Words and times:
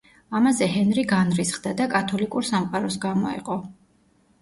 ამაზე 0.37 0.67
ჰენრი 0.75 1.03
განრისხდა 1.11 1.75
და 1.83 1.89
კათოლიკურ 1.93 2.51
სამყაროს 2.51 3.01
გამოეყო. 3.09 3.63